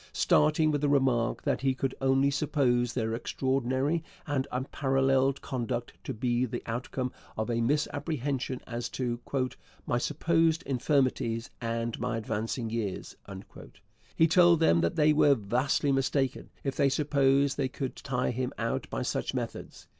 Starting 0.13 0.71
with 0.71 0.81
the 0.81 0.89
remark 0.89 1.43
that 1.43 1.61
he 1.61 1.75
could 1.75 1.93
only 2.01 2.31
suppose 2.31 2.91
their 2.93 3.13
extraordinary 3.13 4.03
and 4.25 4.47
unparalleled 4.51 5.43
conduct 5.43 5.93
to 6.03 6.11
be 6.11 6.43
the 6.43 6.63
outcome 6.65 7.11
of 7.37 7.51
a 7.51 7.61
misapprehension 7.61 8.59
as 8.65 8.89
to 8.89 9.19
'my 9.85 9.99
supposed 9.99 10.63
infirmities 10.63 11.51
and 11.61 11.99
my 11.99 12.17
advancing 12.17 12.71
years,' 12.71 13.15
he 14.15 14.25
told 14.27 14.59
them 14.59 14.81
that 14.81 14.95
they 14.95 15.13
were 15.13 15.35
vastly 15.35 15.91
mistaken 15.91 16.49
if 16.63 16.75
they 16.75 16.89
supposed 16.89 17.55
they 17.55 17.69
could 17.69 17.95
tire 17.95 18.31
him 18.31 18.51
out 18.57 18.89
by 18.89 19.03
such 19.03 19.35
methods. 19.35 19.85